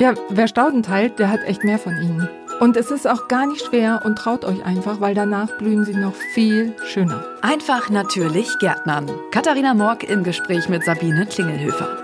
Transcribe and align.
Ja, 0.00 0.14
wer 0.28 0.48
Stauden 0.48 0.82
teilt, 0.82 1.20
der 1.20 1.30
hat 1.30 1.44
echt 1.44 1.62
mehr 1.62 1.78
von 1.78 1.92
ihnen. 1.92 2.28
Und 2.58 2.76
es 2.76 2.90
ist 2.90 3.06
auch 3.06 3.28
gar 3.28 3.46
nicht 3.46 3.64
schwer 3.64 4.02
und 4.04 4.16
traut 4.16 4.44
euch 4.44 4.64
einfach, 4.64 5.00
weil 5.00 5.14
danach 5.14 5.56
blühen 5.56 5.84
sie 5.84 5.94
noch 5.94 6.14
viel 6.34 6.74
schöner. 6.84 7.24
Einfach 7.42 7.90
natürlich 7.90 8.48
Gärtnern. 8.58 9.08
Katharina 9.30 9.72
Morg 9.72 10.02
im 10.02 10.24
Gespräch 10.24 10.68
mit 10.68 10.84
Sabine 10.84 11.26
Klingelhöfer. 11.26 12.02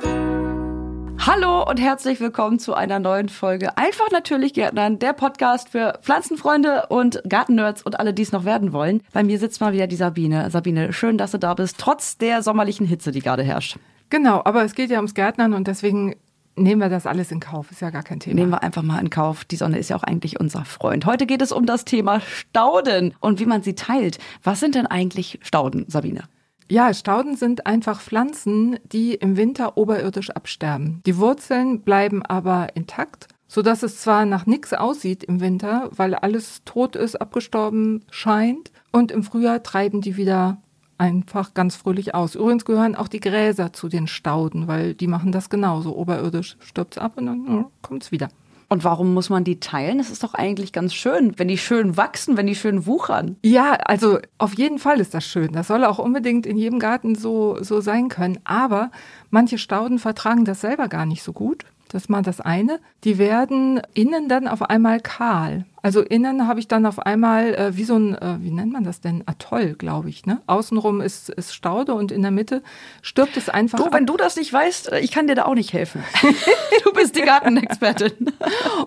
Hallo 1.18 1.68
und 1.68 1.80
herzlich 1.80 2.20
willkommen 2.20 2.60
zu 2.60 2.74
einer 2.74 3.00
neuen 3.00 3.28
Folge 3.28 3.76
Einfach 3.76 4.12
natürlich 4.12 4.54
Gärtnern, 4.54 5.00
der 5.00 5.12
Podcast 5.12 5.70
für 5.70 5.98
Pflanzenfreunde 6.00 6.86
und 6.90 7.20
Gartennerds 7.28 7.82
und 7.82 7.98
alle, 7.98 8.14
die 8.14 8.22
es 8.22 8.30
noch 8.30 8.44
werden 8.44 8.72
wollen. 8.72 9.02
Bei 9.12 9.24
mir 9.24 9.38
sitzt 9.40 9.60
mal 9.60 9.72
wieder 9.72 9.88
die 9.88 9.96
Sabine. 9.96 10.48
Sabine, 10.50 10.92
schön, 10.92 11.18
dass 11.18 11.32
du 11.32 11.38
da 11.38 11.54
bist, 11.54 11.76
trotz 11.78 12.16
der 12.18 12.42
sommerlichen 12.42 12.86
Hitze, 12.86 13.10
die 13.10 13.20
gerade 13.20 13.42
herrscht. 13.42 13.78
Genau, 14.10 14.42
aber 14.44 14.64
es 14.64 14.74
geht 14.74 14.90
ja 14.90 14.98
ums 14.98 15.14
Gärtnern 15.14 15.54
und 15.54 15.66
deswegen 15.66 16.14
nehmen 16.60 16.80
wir 16.80 16.88
das 16.88 17.06
alles 17.06 17.32
in 17.32 17.40
Kauf. 17.40 17.70
Ist 17.70 17.80
ja 17.80 17.90
gar 17.90 18.02
kein 18.02 18.20
Thema. 18.20 18.34
Nehmen 18.36 18.52
wir 18.52 18.62
einfach 18.62 18.82
mal 18.82 18.98
in 19.00 19.10
Kauf. 19.10 19.44
Die 19.44 19.56
Sonne 19.56 19.78
ist 19.78 19.90
ja 19.90 19.96
auch 19.96 20.02
eigentlich 20.02 20.38
unser 20.38 20.64
Freund. 20.64 21.06
Heute 21.06 21.26
geht 21.26 21.42
es 21.42 21.52
um 21.52 21.66
das 21.66 21.84
Thema 21.84 22.20
Stauden 22.20 23.14
und 23.20 23.40
wie 23.40 23.46
man 23.46 23.62
sie 23.62 23.74
teilt. 23.74 24.18
Was 24.42 24.60
sind 24.60 24.74
denn 24.74 24.86
eigentlich 24.86 25.40
Stauden, 25.42 25.84
Sabine? 25.88 26.24
Ja, 26.68 26.94
Stauden 26.94 27.34
sind 27.36 27.66
einfach 27.66 28.00
Pflanzen, 28.00 28.78
die 28.84 29.14
im 29.14 29.36
Winter 29.36 29.76
oberirdisch 29.76 30.30
absterben. 30.30 31.02
Die 31.04 31.16
Wurzeln 31.16 31.80
bleiben 31.80 32.24
aber 32.24 32.68
intakt, 32.76 33.26
so 33.48 33.60
dass 33.60 33.82
es 33.82 34.00
zwar 34.00 34.24
nach 34.24 34.46
nichts 34.46 34.72
aussieht 34.72 35.24
im 35.24 35.40
Winter, 35.40 35.90
weil 35.90 36.14
alles 36.14 36.62
tot 36.64 36.94
ist, 36.94 37.20
abgestorben 37.20 38.04
scheint, 38.10 38.70
und 38.92 39.10
im 39.10 39.24
Frühjahr 39.24 39.64
treiben 39.64 40.00
die 40.00 40.16
wieder 40.16 40.62
einfach 41.00 41.54
ganz 41.54 41.76
fröhlich 41.76 42.14
aus. 42.14 42.34
Übrigens 42.34 42.64
gehören 42.64 42.94
auch 42.94 43.08
die 43.08 43.20
Gräser 43.20 43.72
zu 43.72 43.88
den 43.88 44.06
Stauden, 44.06 44.68
weil 44.68 44.94
die 44.94 45.06
machen 45.06 45.32
das 45.32 45.48
genauso. 45.48 45.96
Oberirdisch 45.96 46.58
stirbt 46.60 46.96
es 46.96 47.02
ab 47.02 47.12
und 47.16 47.26
dann 47.26 47.66
kommt 47.80 48.02
es 48.04 48.12
wieder. 48.12 48.28
Und 48.68 48.84
warum 48.84 49.14
muss 49.14 49.30
man 49.30 49.42
die 49.42 49.58
teilen? 49.58 49.98
Es 49.98 50.10
ist 50.10 50.22
doch 50.22 50.34
eigentlich 50.34 50.72
ganz 50.72 50.94
schön, 50.94 51.36
wenn 51.38 51.48
die 51.48 51.58
schön 51.58 51.96
wachsen, 51.96 52.36
wenn 52.36 52.46
die 52.46 52.54
schön 52.54 52.86
wuchern. 52.86 53.36
Ja, 53.42 53.72
also 53.72 54.20
auf 54.38 54.54
jeden 54.54 54.78
Fall 54.78 55.00
ist 55.00 55.12
das 55.12 55.24
schön. 55.24 55.50
Das 55.52 55.66
soll 55.66 55.84
auch 55.84 55.98
unbedingt 55.98 56.46
in 56.46 56.56
jedem 56.56 56.78
Garten 56.78 57.16
so, 57.16 57.56
so 57.62 57.80
sein 57.80 58.08
können. 58.08 58.38
Aber 58.44 58.92
manche 59.30 59.58
Stauden 59.58 59.98
vertragen 59.98 60.44
das 60.44 60.60
selber 60.60 60.86
gar 60.86 61.06
nicht 61.06 61.24
so 61.24 61.32
gut. 61.32 61.64
Das 61.90 62.04
ist 62.04 62.08
mal 62.08 62.22
das 62.22 62.40
eine. 62.40 62.78
Die 63.02 63.18
werden 63.18 63.82
innen 63.94 64.28
dann 64.28 64.46
auf 64.46 64.62
einmal 64.62 65.00
kahl. 65.00 65.66
Also 65.82 66.02
innen 66.02 66.46
habe 66.46 66.60
ich 66.60 66.68
dann 66.68 66.86
auf 66.86 67.00
einmal 67.00 67.54
äh, 67.54 67.76
wie 67.76 67.82
so 67.82 67.96
ein, 67.96 68.14
äh, 68.14 68.36
wie 68.40 68.50
nennt 68.50 68.72
man 68.72 68.84
das 68.84 69.00
denn? 69.00 69.24
Atoll, 69.26 69.74
glaube 69.74 70.08
ich. 70.08 70.24
Ne? 70.24 70.40
Außenrum 70.46 71.00
ist, 71.00 71.30
ist 71.30 71.52
Staude 71.52 71.94
und 71.94 72.12
in 72.12 72.22
der 72.22 72.30
Mitte 72.30 72.62
stirbt 73.02 73.36
es 73.36 73.48
einfach. 73.48 73.78
Du, 73.78 73.86
ab. 73.86 73.94
wenn 73.94 74.06
du 74.06 74.16
das 74.16 74.36
nicht 74.36 74.52
weißt, 74.52 74.92
äh, 74.92 75.00
ich 75.00 75.10
kann 75.10 75.26
dir 75.26 75.34
da 75.34 75.46
auch 75.46 75.54
nicht 75.54 75.72
helfen. 75.72 76.04
du 76.84 76.92
bist 76.92 77.16
die 77.16 77.22
Gartenexpertin. 77.22 78.32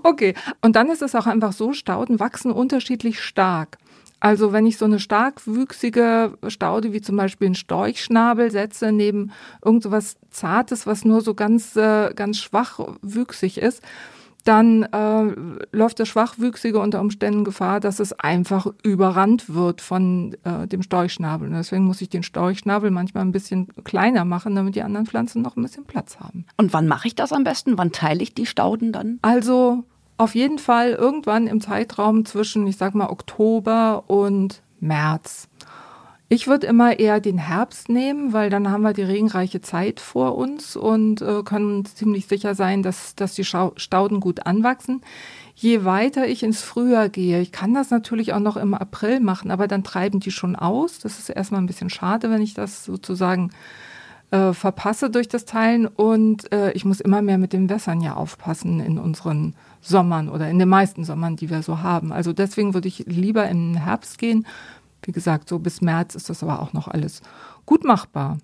okay. 0.04 0.34
Und 0.62 0.76
dann 0.78 0.90
ist 0.90 1.02
es 1.02 1.14
auch 1.14 1.26
einfach 1.26 1.52
so, 1.52 1.74
Stauden 1.74 2.22
wachsen 2.22 2.52
unterschiedlich 2.52 3.22
stark. 3.22 3.78
Also 4.24 4.54
wenn 4.54 4.66
ich 4.66 4.78
so 4.78 4.86
eine 4.86 5.02
starkwüchsige 5.02 6.38
Staude 6.48 6.94
wie 6.94 7.02
zum 7.02 7.18
Beispiel 7.18 7.48
einen 7.48 7.56
Storchschnabel 7.56 8.52
setze 8.52 8.94
neben 8.94 9.32
irgend 9.64 9.84
so 9.84 9.92
was 9.92 10.16
Zartes, 10.32 10.88
was 10.88 11.04
nur 11.04 11.20
so 11.20 11.34
ganz, 11.34 11.76
äh, 11.76 12.14
ganz 12.16 12.38
schwachwüchsig 12.38 13.58
ist, 13.58 13.82
dann 14.46 14.84
äh, 14.84 15.36
läuft 15.74 16.00
der 16.00 16.06
Schwachwüchsige 16.06 16.80
unter 16.80 17.02
Umständen 17.02 17.44
Gefahr, 17.44 17.82
dass 17.82 18.00
es 18.00 18.14
einfach 18.14 18.68
überrannt 18.84 19.54
wird 19.54 19.82
von 19.82 20.38
äh, 20.46 20.68
dem 20.68 20.84
Storchschnabel. 20.84 21.50
Und 21.50 21.56
deswegen 21.56 21.84
muss 21.84 22.00
ich 22.00 22.08
den 22.08 22.24
Storchschnabel 22.24 22.92
manchmal 22.92 23.26
ein 23.26 23.34
bisschen 23.34 23.68
kleiner 23.84 24.24
machen, 24.24 24.56
damit 24.56 24.76
die 24.76 24.84
anderen 24.84 25.06
Pflanzen 25.06 25.42
noch 25.42 25.58
ein 25.58 25.64
bisschen 25.64 25.84
Platz 25.84 26.22
haben. 26.22 26.46
Und 26.56 26.72
wann 26.72 26.88
mache 26.88 27.10
ich 27.10 27.16
das 27.16 27.34
am 27.34 27.44
besten? 27.44 27.78
Wann 27.78 27.92
teile 27.92 28.24
ich 28.24 28.34
die 28.34 28.46
Stauden 28.46 28.94
dann? 28.94 29.20
Also 29.22 29.84
auf 30.18 30.36
jeden 30.36 30.60
Fall 30.60 30.92
irgendwann 30.92 31.48
im 31.48 31.62
Zeitraum 31.62 32.26
zwischen, 32.26 32.68
ich 32.68 32.78
sag 32.78 32.96
mal, 32.96 33.10
Oktober 33.10 34.04
und 34.08 34.62
März. 34.80 35.48
Ich 36.30 36.48
würde 36.48 36.66
immer 36.66 36.98
eher 36.98 37.20
den 37.20 37.38
Herbst 37.38 37.90
nehmen, 37.90 38.34
weil 38.34 38.50
dann 38.50 38.72
haben 38.72 38.82
wir 38.82 38.94
die 38.94 39.04
regenreiche 39.04 39.62
Zeit 39.62 40.00
vor 40.00 40.36
uns 40.36 40.76
und 40.76 41.22
äh, 41.22 41.44
können 41.44 41.86
ziemlich 41.86 42.26
sicher 42.26 42.56
sein, 42.56 42.82
dass, 42.82 43.14
dass 43.14 43.36
die 43.36 43.46
Stauden 43.46 44.20
gut 44.20 44.48
anwachsen. 44.48 45.02
Je 45.54 45.86
weiter 45.86 46.28
ich 46.28 46.42
ins 46.42 46.64
Frühjahr 46.64 47.10
gehe, 47.10 47.40
ich 47.40 47.52
kann 47.52 47.76
das 47.76 47.92
natürlich 47.92 48.34
auch 48.34 48.40
noch 48.40 48.58
im 48.58 48.74
April 48.74 49.20
machen, 49.20 49.52
aber 49.52 49.68
dann 49.68 49.84
treiben 49.84 50.22
die 50.22 50.32
schon 50.32 50.56
aus. 50.56 50.98
Das 50.98 51.20
ist 51.20 51.30
erstmal 51.30 51.62
ein 51.62 51.68
bisschen 51.68 51.92
schade, 51.92 52.32
wenn 52.32 52.42
ich 52.42 52.56
das 52.56 52.84
sozusagen 52.84 53.52
äh, 54.34 54.54
verpasse 54.54 55.12
durch 55.12 55.28
das 55.28 55.46
Teilen. 55.46 55.86
Und 55.86 56.52
äh, 56.52 56.72
ich 56.72 56.86
muss 56.86 57.00
immer 57.00 57.22
mehr 57.22 57.38
mit 57.38 57.54
den 57.54 57.70
Wässern 57.70 58.02
ja 58.02 58.16
aufpassen 58.16 58.80
in 58.80 58.98
unseren 58.98 59.54
Sommern 59.80 60.28
oder 60.28 60.50
in 60.50 60.58
den 60.58 60.70
meisten 60.70 61.04
Sommern, 61.04 61.36
die 61.36 61.52
wir 61.52 61.62
so 61.62 61.84
haben. 61.84 62.12
Also 62.12 62.34
deswegen 62.34 62.74
würde 62.74 62.88
ich 62.88 63.06
lieber 63.06 63.48
im 63.48 63.76
Herbst 63.76 64.18
gehen. 64.18 64.48
Wie 65.04 65.12
gesagt, 65.12 65.50
so 65.50 65.60
bis 65.60 65.82
März 65.82 66.16
ist 66.16 66.32
das 66.32 66.42
aber 66.42 66.62
auch 66.62 66.74
noch 66.74 66.88
alles 66.88 67.22
gut 67.68 67.84
machbar. 67.84 68.40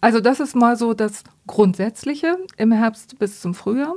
Also 0.00 0.20
das 0.20 0.38
ist 0.38 0.54
mal 0.54 0.76
so 0.76 0.94
das 0.94 1.24
Grundsätzliche 1.48 2.36
im 2.56 2.70
Herbst 2.70 3.18
bis 3.18 3.40
zum 3.40 3.54
Frühjahr. 3.54 3.96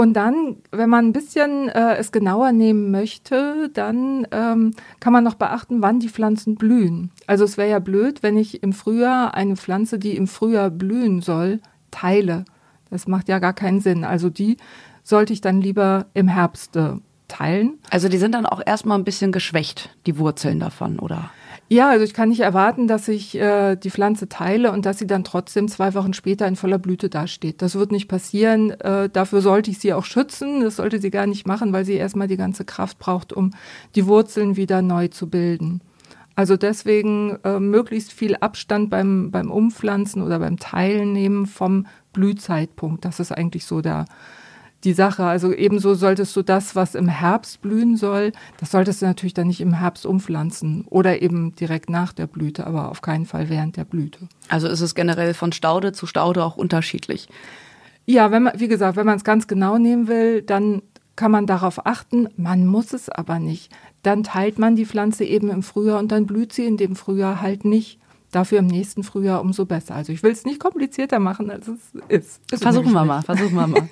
Und 0.00 0.14
dann, 0.14 0.56
wenn 0.70 0.88
man 0.88 1.08
ein 1.08 1.12
bisschen 1.12 1.68
äh, 1.68 1.96
es 1.96 2.10
genauer 2.10 2.52
nehmen 2.52 2.90
möchte, 2.90 3.68
dann 3.74 4.26
ähm, 4.30 4.70
kann 4.98 5.12
man 5.12 5.22
noch 5.22 5.34
beachten, 5.34 5.82
wann 5.82 6.00
die 6.00 6.08
Pflanzen 6.08 6.54
blühen. 6.54 7.10
Also 7.26 7.44
es 7.44 7.58
wäre 7.58 7.68
ja 7.68 7.80
blöd, 7.80 8.22
wenn 8.22 8.38
ich 8.38 8.62
im 8.62 8.72
Frühjahr 8.72 9.34
eine 9.34 9.56
Pflanze, 9.56 9.98
die 9.98 10.16
im 10.16 10.26
Frühjahr 10.26 10.70
blühen 10.70 11.20
soll, 11.20 11.60
teile. 11.90 12.46
Das 12.88 13.08
macht 13.08 13.28
ja 13.28 13.40
gar 13.40 13.52
keinen 13.52 13.82
Sinn. 13.82 14.04
Also 14.04 14.30
die 14.30 14.56
sollte 15.02 15.34
ich 15.34 15.42
dann 15.42 15.60
lieber 15.60 16.06
im 16.14 16.28
Herbst 16.28 16.76
äh, 16.76 16.94
teilen. 17.30 17.78
Also 17.90 18.08
die 18.08 18.18
sind 18.18 18.34
dann 18.34 18.44
auch 18.44 18.60
erstmal 18.64 18.98
ein 18.98 19.04
bisschen 19.04 19.32
geschwächt, 19.32 19.90
die 20.06 20.18
Wurzeln 20.18 20.60
davon, 20.60 20.98
oder? 20.98 21.30
Ja, 21.72 21.88
also 21.88 22.04
ich 22.04 22.14
kann 22.14 22.30
nicht 22.30 22.40
erwarten, 22.40 22.88
dass 22.88 23.06
ich 23.06 23.36
äh, 23.36 23.76
die 23.76 23.90
Pflanze 23.90 24.28
teile 24.28 24.72
und 24.72 24.86
dass 24.86 24.98
sie 24.98 25.06
dann 25.06 25.22
trotzdem 25.22 25.68
zwei 25.68 25.94
Wochen 25.94 26.14
später 26.14 26.48
in 26.48 26.56
voller 26.56 26.78
Blüte 26.78 27.08
dasteht. 27.08 27.62
Das 27.62 27.76
wird 27.76 27.92
nicht 27.92 28.08
passieren. 28.08 28.72
Äh, 28.72 29.08
dafür 29.08 29.40
sollte 29.40 29.70
ich 29.70 29.78
sie 29.78 29.92
auch 29.94 30.04
schützen. 30.04 30.62
Das 30.62 30.76
sollte 30.76 31.00
sie 31.00 31.12
gar 31.12 31.28
nicht 31.28 31.46
machen, 31.46 31.72
weil 31.72 31.84
sie 31.84 31.94
erstmal 31.94 32.26
die 32.26 32.36
ganze 32.36 32.64
Kraft 32.64 32.98
braucht, 32.98 33.32
um 33.32 33.52
die 33.94 34.06
Wurzeln 34.06 34.56
wieder 34.56 34.82
neu 34.82 35.06
zu 35.08 35.30
bilden. 35.30 35.80
Also 36.34 36.56
deswegen 36.56 37.38
äh, 37.44 37.60
möglichst 37.60 38.12
viel 38.12 38.34
Abstand 38.34 38.90
beim, 38.90 39.30
beim 39.30 39.52
Umpflanzen 39.52 40.22
oder 40.22 40.40
beim 40.40 40.58
Teilen 40.58 41.12
nehmen 41.12 41.46
vom 41.46 41.86
Blühzeitpunkt. 42.12 43.04
Das 43.04 43.20
ist 43.20 43.30
eigentlich 43.30 43.64
so 43.64 43.80
der, 43.80 44.06
die 44.84 44.92
Sache. 44.92 45.24
Also 45.24 45.52
ebenso 45.52 45.94
solltest 45.94 46.34
du 46.36 46.42
das, 46.42 46.74
was 46.74 46.94
im 46.94 47.08
Herbst 47.08 47.60
blühen 47.60 47.96
soll, 47.96 48.32
das 48.58 48.70
solltest 48.70 49.02
du 49.02 49.06
natürlich 49.06 49.34
dann 49.34 49.48
nicht 49.48 49.60
im 49.60 49.74
Herbst 49.74 50.06
umpflanzen 50.06 50.84
oder 50.88 51.22
eben 51.22 51.54
direkt 51.54 51.90
nach 51.90 52.12
der 52.12 52.26
Blüte, 52.26 52.66
aber 52.66 52.90
auf 52.90 53.02
keinen 53.02 53.26
Fall 53.26 53.48
während 53.48 53.76
der 53.76 53.84
Blüte. 53.84 54.20
Also 54.48 54.68
ist 54.68 54.80
es 54.80 54.94
generell 54.94 55.34
von 55.34 55.52
Staude 55.52 55.92
zu 55.92 56.06
Staude 56.06 56.44
auch 56.44 56.56
unterschiedlich? 56.56 57.28
Ja, 58.06 58.30
wenn 58.30 58.44
man, 58.44 58.58
wie 58.58 58.68
gesagt, 58.68 58.96
wenn 58.96 59.06
man 59.06 59.18
es 59.18 59.24
ganz 59.24 59.46
genau 59.46 59.78
nehmen 59.78 60.08
will, 60.08 60.42
dann 60.42 60.82
kann 61.16 61.30
man 61.30 61.46
darauf 61.46 61.86
achten. 61.86 62.28
Man 62.36 62.66
muss 62.66 62.92
es 62.92 63.10
aber 63.10 63.38
nicht. 63.38 63.70
Dann 64.02 64.22
teilt 64.22 64.58
man 64.58 64.74
die 64.74 64.86
Pflanze 64.86 65.24
eben 65.24 65.50
im 65.50 65.62
Frühjahr 65.62 65.98
und 65.98 66.10
dann 66.10 66.26
blüht 66.26 66.52
sie 66.52 66.64
in 66.64 66.78
dem 66.78 66.96
Frühjahr 66.96 67.42
halt 67.42 67.64
nicht. 67.64 68.00
Dafür 68.30 68.60
im 68.60 68.66
nächsten 68.66 69.02
Frühjahr 69.02 69.40
umso 69.40 69.66
besser. 69.66 69.94
Also 69.94 70.12
ich 70.12 70.22
will 70.22 70.30
es 70.32 70.44
nicht 70.44 70.60
komplizierter 70.60 71.18
machen, 71.18 71.50
als 71.50 71.66
es 71.68 71.78
ist. 72.08 72.40
ist 72.52 72.62
versuchen 72.62 72.92
wir 72.92 73.04
mal, 73.04 73.22
versuchen 73.22 73.54
wir 73.54 73.66
mal. 73.66 73.88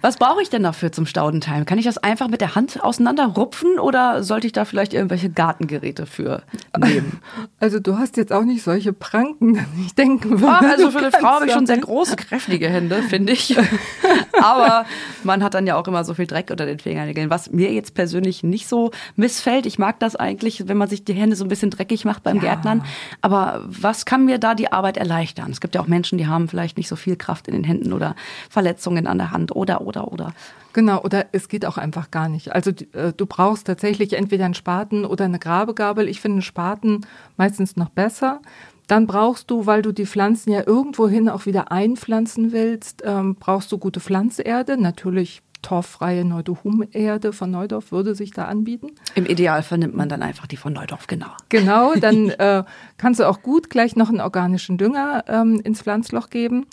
Was 0.00 0.16
brauche 0.16 0.42
ich 0.42 0.48
denn 0.50 0.62
dafür 0.62 0.92
zum 0.92 1.06
Staudenteilen? 1.06 1.66
Kann 1.66 1.78
ich 1.78 1.84
das 1.84 1.98
einfach 1.98 2.28
mit 2.28 2.40
der 2.40 2.54
Hand 2.54 2.82
auseinanderrupfen 2.82 3.78
oder 3.78 4.22
sollte 4.22 4.46
ich 4.46 4.52
da 4.52 4.64
vielleicht 4.64 4.94
irgendwelche 4.94 5.30
Gartengeräte 5.30 6.06
für 6.06 6.42
nehmen? 6.78 7.20
Also 7.60 7.78
du 7.78 7.96
hast 7.96 8.16
jetzt 8.16 8.32
auch 8.32 8.42
nicht 8.42 8.64
solche 8.64 8.92
Pranken, 8.92 9.64
ich 9.86 9.94
denke. 9.94 10.36
Ach, 10.44 10.62
also 10.62 10.90
für 10.90 10.98
eine 10.98 11.12
Frau 11.12 11.28
habe 11.28 11.46
ich 11.46 11.52
schon 11.52 11.66
sehr 11.66 11.78
große, 11.78 12.16
kräftige 12.16 12.68
Hände, 12.68 13.02
finde 13.04 13.32
ich. 13.32 13.56
Aber 14.42 14.84
man 15.22 15.44
hat 15.44 15.54
dann 15.54 15.66
ja 15.66 15.76
auch 15.76 15.86
immer 15.86 16.02
so 16.02 16.14
viel 16.14 16.26
Dreck 16.26 16.50
unter 16.50 16.66
den 16.66 16.80
Fingernägeln, 16.80 17.30
was 17.30 17.52
mir 17.52 17.72
jetzt 17.72 17.94
persönlich 17.94 18.42
nicht 18.42 18.66
so 18.66 18.90
missfällt. 19.14 19.66
Ich 19.66 19.78
mag 19.78 20.00
das 20.00 20.16
eigentlich, 20.16 20.66
wenn 20.66 20.76
man 20.76 20.88
sich 20.88 21.04
die 21.04 21.12
Hände 21.12 21.36
so 21.36 21.44
ein 21.44 21.48
bisschen 21.48 21.70
dreckig 21.70 22.04
macht 22.04 22.24
beim 22.24 22.36
ja. 22.36 22.42
Gärtnern. 22.42 22.84
Aber 23.20 23.62
was 23.82 24.04
kann 24.04 24.24
mir 24.24 24.38
da 24.38 24.54
die 24.54 24.72
Arbeit 24.72 24.96
erleichtern? 24.96 25.50
Es 25.50 25.60
gibt 25.60 25.74
ja 25.74 25.80
auch 25.80 25.86
Menschen, 25.86 26.18
die 26.18 26.26
haben 26.26 26.48
vielleicht 26.48 26.76
nicht 26.76 26.88
so 26.88 26.96
viel 26.96 27.16
Kraft 27.16 27.48
in 27.48 27.54
den 27.54 27.64
Händen 27.64 27.92
oder 27.92 28.14
Verletzungen 28.50 29.06
an 29.06 29.18
der 29.18 29.30
Hand 29.30 29.54
oder, 29.54 29.82
oder, 29.82 30.12
oder. 30.12 30.32
Genau, 30.72 31.02
oder 31.02 31.26
es 31.32 31.48
geht 31.48 31.66
auch 31.66 31.76
einfach 31.76 32.10
gar 32.10 32.28
nicht. 32.28 32.52
Also 32.52 32.70
äh, 32.92 33.12
du 33.14 33.26
brauchst 33.26 33.66
tatsächlich 33.66 34.14
entweder 34.14 34.46
einen 34.46 34.54
Spaten 34.54 35.04
oder 35.04 35.26
eine 35.26 35.38
Grabegabel. 35.38 36.08
Ich 36.08 36.20
finde 36.20 36.42
Spaten 36.42 37.02
meistens 37.36 37.76
noch 37.76 37.90
besser. 37.90 38.40
Dann 38.86 39.06
brauchst 39.06 39.50
du, 39.50 39.66
weil 39.66 39.82
du 39.82 39.92
die 39.92 40.06
Pflanzen 40.06 40.52
ja 40.52 40.66
irgendwohin 40.66 41.28
auch 41.28 41.46
wieder 41.46 41.70
einpflanzen 41.70 42.52
willst, 42.52 43.02
ähm, 43.04 43.36
brauchst 43.38 43.70
du 43.70 43.78
gute 43.78 44.00
Pflanzerde. 44.00 44.76
Natürlich 44.76 45.42
torffreie 45.62 46.24
Neudohum-Erde 46.24 47.32
von 47.32 47.50
Neudorf 47.50 47.92
würde 47.92 48.14
sich 48.14 48.32
da 48.32 48.44
anbieten. 48.46 48.88
Im 49.14 49.26
Idealfall 49.26 49.78
nimmt 49.78 49.96
man 49.96 50.08
dann 50.08 50.22
einfach 50.22 50.46
die 50.46 50.56
von 50.56 50.72
Neudorf, 50.72 51.06
genau. 51.06 51.30
Genau, 51.48 51.94
dann 51.94 52.28
äh, 52.38 52.64
kannst 52.98 53.20
du 53.20 53.28
auch 53.28 53.42
gut 53.42 53.70
gleich 53.70 53.96
noch 53.96 54.08
einen 54.08 54.20
organischen 54.20 54.78
Dünger 54.78 55.24
ähm, 55.28 55.60
ins 55.64 55.82
Pflanzloch 55.82 56.30
geben. 56.30 56.66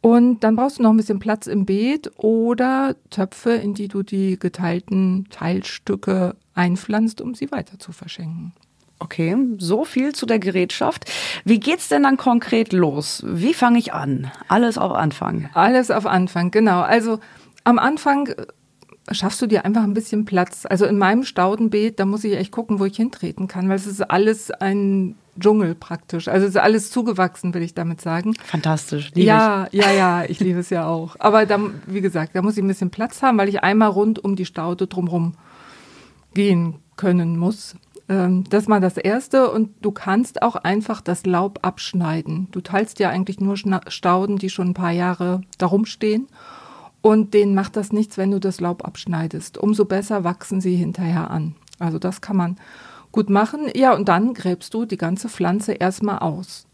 Und 0.00 0.44
dann 0.44 0.54
brauchst 0.54 0.78
du 0.78 0.82
noch 0.82 0.90
ein 0.90 0.96
bisschen 0.96 1.18
Platz 1.18 1.46
im 1.46 1.64
Beet 1.64 2.12
oder 2.16 2.94
Töpfe, 3.10 3.52
in 3.52 3.74
die 3.74 3.88
du 3.88 4.02
die 4.02 4.38
geteilten 4.38 5.26
Teilstücke 5.30 6.36
einpflanzt, 6.54 7.20
um 7.20 7.34
sie 7.34 7.50
weiter 7.50 7.78
zu 7.78 7.92
verschenken. 7.92 8.52
Okay, 8.98 9.36
so 9.58 9.84
viel 9.84 10.14
zu 10.14 10.24
der 10.24 10.38
Gerätschaft. 10.38 11.10
Wie 11.44 11.60
geht's 11.60 11.88
denn 11.88 12.04
dann 12.04 12.16
konkret 12.16 12.72
los? 12.72 13.22
Wie 13.26 13.52
fange 13.52 13.78
ich 13.78 13.92
an? 13.92 14.30
Alles 14.48 14.78
auf 14.78 14.92
Anfang. 14.92 15.50
Alles 15.52 15.90
auf 15.90 16.06
Anfang, 16.06 16.50
genau. 16.50 16.80
Also 16.80 17.18
am 17.66 17.78
Anfang 17.78 18.28
äh, 18.28 18.46
schaffst 19.14 19.42
du 19.42 19.46
dir 19.46 19.64
einfach 19.64 19.82
ein 19.82 19.94
bisschen 19.94 20.24
Platz. 20.24 20.66
Also 20.68 20.86
in 20.86 20.98
meinem 20.98 21.24
Staudenbeet, 21.24 21.98
da 21.98 22.06
muss 22.06 22.24
ich 22.24 22.34
echt 22.34 22.52
gucken, 22.52 22.78
wo 22.78 22.84
ich 22.84 22.96
hintreten 22.96 23.48
kann, 23.48 23.68
weil 23.68 23.76
es 23.76 23.86
ist 23.86 24.02
alles 24.02 24.50
ein 24.50 25.16
Dschungel 25.38 25.74
praktisch. 25.74 26.28
Also 26.28 26.46
es 26.46 26.50
ist 26.50 26.60
alles 26.60 26.90
zugewachsen, 26.90 27.52
will 27.54 27.62
ich 27.62 27.74
damit 27.74 28.00
sagen. 28.00 28.34
Fantastisch. 28.44 29.10
ja, 29.14 29.66
ich. 29.70 29.80
ja, 29.80 29.92
ja, 29.92 30.24
ich 30.24 30.40
liebe 30.40 30.60
es 30.60 30.70
ja 30.70 30.86
auch. 30.86 31.16
Aber 31.18 31.44
da, 31.44 31.58
wie 31.86 32.00
gesagt, 32.00 32.36
da 32.36 32.42
muss 32.42 32.56
ich 32.56 32.62
ein 32.62 32.68
bisschen 32.68 32.90
Platz 32.90 33.20
haben, 33.22 33.36
weil 33.38 33.48
ich 33.48 33.62
einmal 33.62 33.90
rund 33.90 34.22
um 34.22 34.36
die 34.36 34.46
Staude 34.46 34.86
drumherum 34.86 35.34
gehen 36.32 36.76
können 36.96 37.36
muss. 37.36 37.74
Ähm, 38.08 38.44
das 38.48 38.62
ist 38.62 38.68
mal 38.68 38.80
das 38.80 38.96
Erste. 38.96 39.50
Und 39.50 39.70
du 39.82 39.90
kannst 39.90 40.42
auch 40.42 40.54
einfach 40.54 41.00
das 41.00 41.26
Laub 41.26 41.58
abschneiden. 41.62 42.48
Du 42.52 42.60
teilst 42.60 43.00
ja 43.00 43.10
eigentlich 43.10 43.40
nur 43.40 43.56
Stauden, 43.88 44.38
die 44.38 44.50
schon 44.50 44.68
ein 44.68 44.74
paar 44.74 44.92
Jahre 44.92 45.40
darum 45.58 45.84
stehen. 45.84 46.28
Und 47.02 47.34
denen 47.34 47.54
macht 47.54 47.76
das 47.76 47.92
nichts, 47.92 48.18
wenn 48.18 48.30
du 48.30 48.40
das 48.40 48.60
Laub 48.60 48.84
abschneidest. 48.84 49.58
Umso 49.58 49.84
besser 49.84 50.24
wachsen 50.24 50.60
sie 50.60 50.74
hinterher 50.74 51.30
an. 51.30 51.54
Also 51.78 51.98
das 51.98 52.20
kann 52.20 52.36
man 52.36 52.56
gut 53.12 53.30
machen. 53.30 53.70
Ja, 53.74 53.94
und 53.94 54.08
dann 54.08 54.34
gräbst 54.34 54.74
du 54.74 54.84
die 54.84 54.96
ganze 54.96 55.28
Pflanze 55.28 55.72
erstmal 55.72 56.18
aus. 56.18 56.66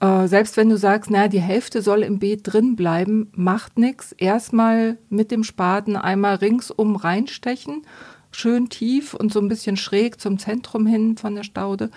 Äh, 0.00 0.28
selbst 0.28 0.56
wenn 0.56 0.68
du 0.68 0.76
sagst, 0.76 1.10
naja, 1.10 1.28
die 1.28 1.40
Hälfte 1.40 1.82
soll 1.82 2.02
im 2.02 2.18
Beet 2.18 2.40
drin 2.44 2.76
bleiben, 2.76 3.30
macht 3.32 3.78
nichts. 3.78 4.12
Erstmal 4.12 4.98
mit 5.08 5.30
dem 5.30 5.42
Spaten 5.42 5.96
einmal 5.96 6.36
ringsum 6.36 6.96
reinstechen, 6.96 7.82
schön 8.30 8.68
tief 8.68 9.14
und 9.14 9.32
so 9.32 9.40
ein 9.40 9.48
bisschen 9.48 9.76
schräg 9.76 10.20
zum 10.20 10.38
Zentrum 10.38 10.86
hin 10.86 11.16
von 11.16 11.34
der 11.34 11.44
Staude, 11.44 11.90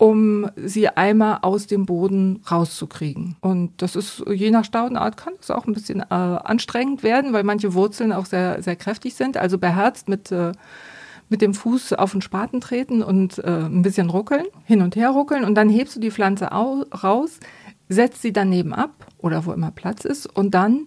um 0.00 0.48
sie 0.56 0.88
einmal 0.88 1.40
aus 1.42 1.66
dem 1.66 1.84
Boden 1.84 2.40
rauszukriegen. 2.50 3.36
Und 3.42 3.82
das 3.82 3.96
ist, 3.96 4.24
je 4.32 4.50
nach 4.50 4.64
Staudenart 4.64 5.18
kann 5.18 5.34
es 5.38 5.50
auch 5.50 5.66
ein 5.66 5.74
bisschen 5.74 6.00
äh, 6.00 6.04
anstrengend 6.14 7.02
werden, 7.02 7.34
weil 7.34 7.44
manche 7.44 7.74
Wurzeln 7.74 8.10
auch 8.10 8.24
sehr, 8.24 8.62
sehr 8.62 8.76
kräftig 8.76 9.12
sind. 9.12 9.36
Also 9.36 9.58
beherzt 9.58 10.08
mit 10.08 10.32
äh, 10.32 10.52
mit 11.28 11.42
dem 11.42 11.54
Fuß 11.54 11.92
auf 11.92 12.12
den 12.12 12.22
Spaten 12.22 12.60
treten 12.60 13.02
und 13.02 13.38
äh, 13.38 13.66
ein 13.66 13.82
bisschen 13.82 14.10
ruckeln, 14.10 14.46
hin 14.64 14.82
und 14.82 14.96
her 14.96 15.10
ruckeln 15.10 15.44
und 15.44 15.54
dann 15.54 15.68
hebst 15.68 15.94
du 15.94 16.00
die 16.00 16.10
Pflanze 16.10 16.50
au 16.50 16.82
raus, 17.04 17.38
setzt 17.88 18.22
sie 18.22 18.32
daneben 18.32 18.72
ab 18.72 19.06
oder 19.18 19.46
wo 19.46 19.52
immer 19.52 19.70
Platz 19.70 20.04
ist 20.04 20.26
und 20.26 20.54
dann 20.54 20.86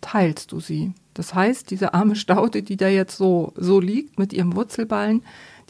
teilst 0.00 0.52
du 0.52 0.60
sie. 0.60 0.94
Das 1.12 1.34
heißt, 1.34 1.70
diese 1.70 1.92
arme 1.92 2.16
Staude, 2.16 2.62
die 2.62 2.78
da 2.78 2.88
jetzt 2.88 3.18
so, 3.18 3.52
so 3.56 3.80
liegt 3.80 4.18
mit 4.18 4.32
ihrem 4.32 4.56
Wurzelballen, 4.56 5.22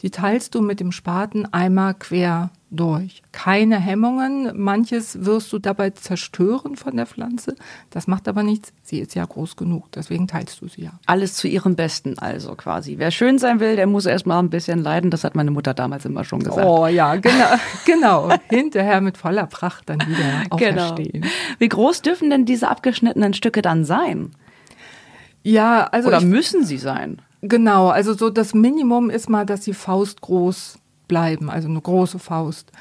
die 0.03 0.11
teilst 0.11 0.53
du 0.53 0.61
mit 0.61 0.79
dem 0.81 0.91
Spaten 0.91 1.45
einmal 1.51 1.93
quer 1.93 2.51
durch. 2.69 3.23
Keine 3.31 3.79
Hemmungen. 3.79 4.51
Manches 4.61 5.25
wirst 5.25 5.53
du 5.53 5.59
dabei 5.59 5.91
zerstören 5.91 6.75
von 6.75 6.97
der 6.97 7.05
Pflanze. 7.05 7.55
Das 7.89 8.07
macht 8.07 8.27
aber 8.27 8.43
nichts. 8.43 8.73
Sie 8.81 8.99
ist 8.99 9.15
ja 9.15 9.23
groß 9.23 9.55
genug. 9.55 9.91
Deswegen 9.93 10.27
teilst 10.27 10.61
du 10.61 10.67
sie 10.67 10.83
ja. 10.83 10.91
Alles 11.05 11.35
zu 11.35 11.47
ihrem 11.47 11.75
Besten 11.75 12.19
also 12.19 12.55
quasi. 12.55 12.95
Wer 12.97 13.11
schön 13.11 13.39
sein 13.39 13.59
will, 13.59 13.75
der 13.75 13.87
muss 13.87 14.05
erst 14.05 14.25
mal 14.25 14.39
ein 14.39 14.49
bisschen 14.49 14.79
leiden. 14.79 15.09
Das 15.09 15.23
hat 15.23 15.35
meine 15.35 15.51
Mutter 15.51 15.73
damals 15.73 16.03
immer 16.03 16.25
schon 16.25 16.39
gesagt. 16.39 16.67
Oh 16.67 16.87
ja, 16.87 17.15
genau. 17.15 17.55
genau. 17.85 18.29
Hinterher 18.49 18.99
mit 18.99 19.17
voller 19.17 19.45
Pracht 19.45 19.89
dann 19.89 20.01
wieder 20.01 20.43
auferstehen. 20.49 21.21
Genau. 21.21 21.27
Wie 21.59 21.69
groß 21.69 22.01
dürfen 22.01 22.29
denn 22.29 22.45
diese 22.45 22.67
abgeschnittenen 22.67 23.33
Stücke 23.33 23.61
dann 23.61 23.85
sein? 23.85 24.31
Ja, 25.43 25.85
also. 25.85 26.09
Oder 26.09 26.21
müssen 26.21 26.65
sie 26.65 26.77
sein? 26.77 27.21
Genau, 27.45 27.89
also 27.89 28.13
so 28.13 28.29
das 28.29 28.53
Minimum 28.53 29.09
ist 29.09 29.29
mal, 29.29 29.45
dass 29.45 29.65
sie 29.65 29.73
faustgroß 29.73 30.79
bleiben, 31.09 31.49
also 31.49 31.67
eine 31.67 31.81
große 31.81 32.17
Faust. 32.17 32.71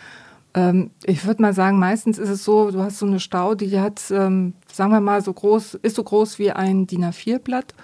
Ähm, 0.55 0.93
ich 1.05 1.27
würde 1.27 1.43
mal 1.43 1.53
sagen, 1.53 1.81
meistens 1.81 2.17
ist 2.17 2.29
es 2.29 2.45
so, 2.45 2.71
du 2.71 2.81
hast 2.81 3.01
so 3.01 3.07
eine 3.07 3.19
Stau, 3.19 3.57
die 3.57 3.81
hat, 3.81 4.01
ähm, 4.13 4.53
sagen 4.73 4.93
wir 4.93 5.01
mal, 5.01 5.21
so 5.21 5.33
groß, 5.33 5.75
ist 5.83 5.97
so 5.97 6.05
groß 6.05 6.39
wie 6.39 6.53
ein 6.53 6.87
DIN 6.87 7.05
A4-Blatt. 7.05 7.75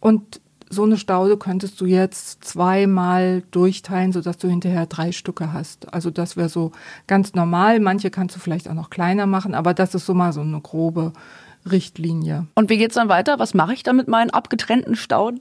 Und 0.00 0.40
so 0.70 0.82
eine 0.82 0.96
Staude 0.96 1.36
könntest 1.36 1.80
du 1.80 1.86
jetzt 1.86 2.44
zweimal 2.44 3.44
durchteilen, 3.52 4.12
sodass 4.12 4.38
du 4.38 4.48
hinterher 4.48 4.86
drei 4.86 5.12
Stücke 5.12 5.52
hast. 5.52 5.94
Also 5.94 6.10
das 6.10 6.36
wäre 6.36 6.48
so 6.48 6.72
ganz 7.06 7.34
normal. 7.34 7.78
Manche 7.78 8.10
kannst 8.10 8.34
du 8.34 8.40
vielleicht 8.40 8.68
auch 8.68 8.74
noch 8.74 8.90
kleiner 8.90 9.26
machen, 9.26 9.54
aber 9.54 9.72
das 9.72 9.94
ist 9.94 10.04
so 10.04 10.14
mal 10.14 10.32
so 10.32 10.40
eine 10.40 10.60
grobe 10.60 11.12
Richtlinie. 11.70 12.46
Und 12.54 12.70
wie 12.70 12.78
geht 12.78 12.90
es 12.90 12.94
dann 12.94 13.08
weiter? 13.08 13.38
Was 13.38 13.54
mache 13.54 13.74
ich 13.74 13.82
dann 13.82 13.96
mit 13.96 14.08
meinen 14.08 14.30
abgetrennten 14.30 14.96
Stauden? 14.96 15.40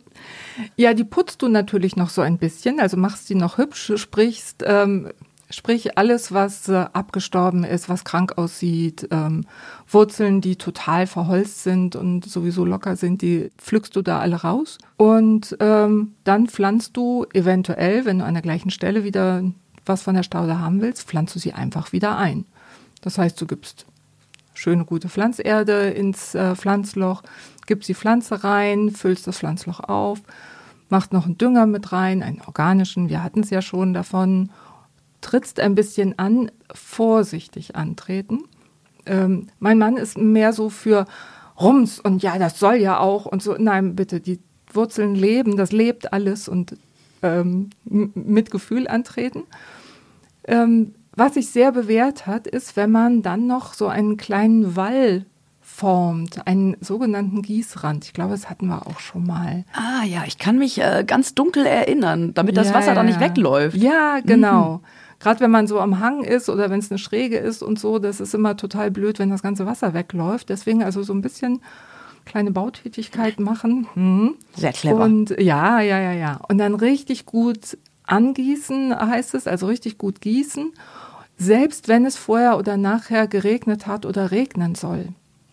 Ja, 0.76 0.94
die 0.94 1.04
putzt 1.04 1.42
du 1.42 1.48
natürlich 1.48 1.96
noch 1.96 2.10
so 2.10 2.22
ein 2.22 2.38
bisschen, 2.38 2.80
also 2.80 2.98
machst 2.98 3.30
die 3.30 3.36
noch 3.36 3.58
hübsch, 3.58 3.94
sprichst, 3.96 4.64
ähm, 4.66 5.10
sprich 5.50 5.98
alles, 5.98 6.34
was 6.34 6.68
äh, 6.68 6.86
abgestorben 6.94 7.64
ist, 7.64 7.90
was 7.90 8.04
krank 8.04 8.38
aussieht, 8.38 9.08
ähm, 9.12 9.46
Wurzeln, 9.88 10.42
die 10.42 10.58
total 10.58 11.08
verholzt 11.08 11.64
sind 11.64 11.96
und 11.96 12.26
sowieso 12.26 12.66
locker 12.66 12.96
sind, 12.96 13.22
die 13.22 13.52
pflückst 13.58 13.96
du 13.96 14.02
da 14.02 14.20
alle 14.20 14.38
raus. 14.38 14.78
Und 14.98 15.56
ähm, 15.60 16.14
dann 16.24 16.48
pflanzt 16.48 16.98
du 16.98 17.26
eventuell, 17.34 18.06
wenn 18.06 18.20
du 18.20 18.26
an 18.26 18.34
der 18.34 18.44
gleichen 18.44 18.72
Stelle 18.72 19.04
wieder 19.04 19.44
was 19.86 20.02
von 20.02 20.16
der 20.16 20.24
Staude 20.24 20.60
haben 20.60 20.82
willst, 20.82 21.08
pflanzt 21.08 21.36
du 21.36 21.40
sie 21.40 21.54
einfach 21.54 21.94
wieder 21.94 22.18
ein. 22.18 22.46
Das 23.02 23.18
heißt, 23.18 23.40
du 23.40 23.48
gibst 23.48 23.86
schöne 24.58 24.86
gute 24.86 25.08
Pflanzerde 25.08 25.90
ins 25.90 26.36
äh, 26.36 26.56
Pflanzloch, 26.56 27.22
gibst 27.68 27.88
die 27.90 27.94
Pflanze 27.94 28.44
rein, 28.44 28.92
füllst 28.92 29.28
das 29.28 29.38
Pflanzloch 29.38 29.80
auf, 29.82 30.20
machst 30.90 31.14
noch 31.14 31.26
einen 31.26 31.38
Dünger 31.38 31.68
mit 31.68 31.92
rein, 31.92 32.24
einen 32.24 32.42
organischen, 32.42 33.10
wir 33.10 33.24
hatten 33.24 33.42
es 33.42 33.50
ja 33.50 33.62
schon 33.62 33.94
davon, 33.94 34.50
trittst 35.22 35.60
ein 35.60 35.76
bisschen 35.76 36.18
an, 36.18 36.52
vorsichtig 36.74 37.76
antreten. 37.76 38.44
Ähm, 39.06 39.48
mein 39.60 39.78
Mann 39.78 39.98
ist 39.98 40.18
mehr 40.18 40.54
so 40.54 40.70
für 40.70 41.06
Rums 41.60 42.00
und 42.00 42.24
ja, 42.24 42.38
das 42.38 42.60
soll 42.60 42.76
ja 42.76 43.00
auch 43.00 43.26
und 43.26 43.42
so. 43.42 43.56
Nein, 43.58 43.96
bitte, 43.96 44.20
die 44.20 44.40
Wurzeln 44.72 45.16
leben, 45.16 45.58
das 45.58 45.72
lebt 45.72 46.14
alles 46.14 46.48
und 46.48 46.78
ähm, 47.22 47.70
mit 47.86 48.52
Gefühl 48.52 48.88
antreten. 48.88 49.44
Ähm, 50.46 50.94
was 51.18 51.34
sich 51.34 51.50
sehr 51.50 51.72
bewährt 51.72 52.28
hat, 52.28 52.46
ist, 52.48 52.76
wenn 52.78 52.92
man 52.92 53.24
dann 53.24 53.48
noch 53.48 53.74
so 53.74 53.88
einen 53.88 54.18
kleinen 54.18 54.76
Wall 54.76 55.26
formt, 55.62 56.48
einen 56.48 56.78
sogenannten 56.80 57.42
Gießrand. 57.42 58.06
Ich 58.06 58.14
glaube, 58.14 58.32
das 58.32 58.50
hatten 58.50 58.68
wir 58.68 58.88
auch 58.88 59.00
schon 59.00 59.26
mal. 59.26 59.66
Ah 59.74 60.06
ja, 60.06 60.24
ich 60.28 60.38
kann 60.38 60.58
mich 60.58 60.80
äh, 60.80 61.04
ganz 61.06 61.34
dunkel 61.34 61.66
erinnern, 61.66 62.34
damit 62.36 62.56
das 62.56 62.70
ja, 62.70 62.76
Wasser 62.76 62.90
ja, 62.90 62.96
da 62.96 63.04
nicht 63.04 63.20
wegläuft. 63.20 63.76
Ja, 63.78 64.20
genau. 64.24 64.76
Mhm. 64.76 64.80
Gerade 65.20 65.40
wenn 65.40 65.52
man 65.52 65.66
so 65.66 65.80
am 65.80 66.00
Hang 66.00 66.24
ist 66.24 66.50
oder 66.50 66.70
wenn 66.70 66.80
es 66.80 66.92
eine 66.92 67.00
Schräge 67.00 67.38
ist 67.38 67.64
und 67.64 67.80
so, 67.80 67.98
das 67.98 68.20
ist 68.20 68.36
immer 68.36 68.56
total 68.56 68.92
blöd, 68.92 69.18
wenn 69.18 69.32
das 69.32 69.42
ganze 69.42 69.66
Wasser 69.66 69.96
wegläuft. 69.96 70.50
Deswegen 70.50 70.84
also 70.84 71.02
so 71.02 71.14
ein 71.14 71.22
bisschen 71.22 71.62
kleine 72.26 72.52
Bautätigkeit 72.52 73.40
machen. 73.40 73.88
Mhm. 73.96 74.36
Sehr 74.56 74.74
clever. 74.74 75.04
Und 75.04 75.32
ja, 75.40 75.82
ja, 75.82 76.00
ja, 76.00 76.12
ja. 76.12 76.40
Und 76.48 76.60
dann 76.60 76.76
richtig 76.76 77.26
gut 77.26 77.78
angießen 78.06 78.98
heißt 78.98 79.34
es, 79.34 79.48
also 79.48 79.68
richtig 79.68 79.98
gut 79.98 80.22
gießen 80.22 80.74
selbst 81.38 81.88
wenn 81.88 82.06
es 82.06 82.18
vorher 82.18 82.58
oder 82.58 82.78
nachher 82.78 83.28
geregnet 83.28 83.88
hat 83.88 84.06
oder 84.06 84.32
regnen 84.32 84.76
soll. 84.76 85.10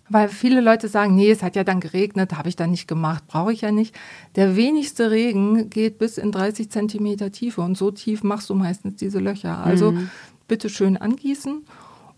Weil 0.08 0.28
viele 0.28 0.60
Leute 0.60 0.88
sagen, 0.88 1.14
nee, 1.14 1.30
es 1.30 1.42
hat 1.42 1.56
ja 1.56 1.64
dann 1.64 1.80
geregnet, 1.80 2.36
habe 2.36 2.48
ich 2.48 2.56
dann 2.56 2.70
nicht 2.70 2.86
gemacht, 2.86 3.24
brauche 3.26 3.52
ich 3.52 3.62
ja 3.62 3.72
nicht. 3.72 3.94
Der 4.36 4.54
wenigste 4.54 5.10
Regen 5.10 5.70
geht 5.70 5.98
bis 5.98 6.18
in 6.18 6.30
30 6.30 6.70
Zentimeter 6.70 7.32
Tiefe 7.32 7.62
und 7.62 7.76
so 7.76 7.90
tief 7.90 8.22
machst 8.22 8.50
du 8.50 8.54
meistens 8.54 8.96
diese 8.96 9.18
Löcher. 9.18 9.64
Also 9.64 9.92
mhm. 9.92 10.10
bitte 10.46 10.68
schön 10.68 10.98
angießen 10.98 11.64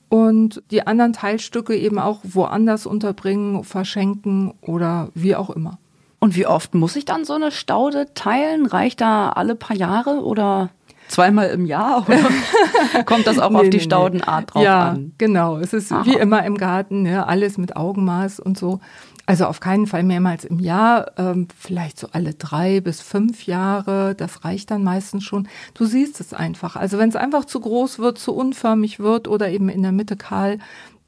und 0.08 0.62
die 0.70 0.86
anderen 0.86 1.12
Teilstücke 1.12 1.76
eben 1.76 1.98
auch 1.98 2.20
woanders 2.24 2.86
unterbringen, 2.86 3.62
verschenken 3.64 4.54
oder 4.60 5.10
wie 5.14 5.36
auch 5.36 5.50
immer. 5.50 5.78
Und 6.18 6.34
wie 6.34 6.46
oft 6.46 6.74
muss 6.74 6.96
ich 6.96 7.04
dann 7.04 7.24
so 7.24 7.34
eine 7.34 7.52
Staude 7.52 8.06
teilen? 8.14 8.66
Reicht 8.66 9.00
da 9.00 9.30
alle 9.30 9.54
paar 9.54 9.76
Jahre 9.76 10.24
oder? 10.24 10.70
Zweimal 11.08 11.50
im 11.50 11.66
Jahr 11.66 12.04
oder 12.06 12.18
kommt 13.04 13.26
das 13.26 13.38
auch 13.38 13.50
nee, 13.50 13.58
auf 13.58 13.70
die 13.70 13.80
Staudenart 13.80 14.54
drauf 14.54 14.62
ja, 14.62 14.90
an? 14.90 15.12
Genau, 15.18 15.58
es 15.58 15.72
ist 15.72 15.92
Aha. 15.92 16.04
wie 16.04 16.14
immer 16.14 16.44
im 16.44 16.56
Garten, 16.56 17.06
ja, 17.06 17.24
alles 17.24 17.58
mit 17.58 17.76
Augenmaß 17.76 18.40
und 18.40 18.58
so. 18.58 18.80
Also 19.28 19.46
auf 19.46 19.58
keinen 19.58 19.88
Fall 19.88 20.04
mehrmals 20.04 20.44
im 20.44 20.60
Jahr, 20.60 21.10
ähm, 21.18 21.48
vielleicht 21.58 21.98
so 21.98 22.08
alle 22.12 22.34
drei 22.34 22.80
bis 22.80 23.00
fünf 23.00 23.46
Jahre, 23.46 24.14
das 24.14 24.44
reicht 24.44 24.70
dann 24.70 24.84
meistens 24.84 25.24
schon. 25.24 25.48
Du 25.74 25.84
siehst 25.84 26.20
es 26.20 26.32
einfach. 26.32 26.76
Also 26.76 26.98
wenn 26.98 27.08
es 27.08 27.16
einfach 27.16 27.44
zu 27.44 27.58
groß 27.58 27.98
wird, 27.98 28.18
zu 28.18 28.32
unförmig 28.34 29.00
wird 29.00 29.26
oder 29.26 29.50
eben 29.50 29.68
in 29.68 29.82
der 29.82 29.90
Mitte 29.90 30.16
kahl, 30.16 30.58